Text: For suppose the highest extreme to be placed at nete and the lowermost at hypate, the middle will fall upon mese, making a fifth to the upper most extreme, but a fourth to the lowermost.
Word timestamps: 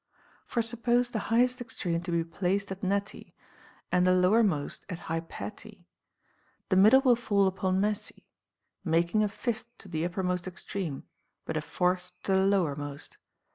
For 0.47 0.63
suppose 0.63 1.11
the 1.11 1.19
highest 1.29 1.61
extreme 1.61 2.01
to 2.01 2.11
be 2.11 2.23
placed 2.23 2.71
at 2.71 2.81
nete 2.81 3.33
and 3.91 4.07
the 4.07 4.15
lowermost 4.15 4.83
at 4.89 4.97
hypate, 5.01 5.85
the 6.69 6.75
middle 6.75 7.01
will 7.01 7.15
fall 7.15 7.45
upon 7.45 7.79
mese, 7.79 8.11
making 8.83 9.21
a 9.21 9.29
fifth 9.29 9.77
to 9.77 9.87
the 9.87 10.03
upper 10.03 10.23
most 10.23 10.47
extreme, 10.47 11.03
but 11.45 11.55
a 11.55 11.61
fourth 11.61 12.13
to 12.23 12.31
the 12.31 12.39
lowermost. 12.39 13.17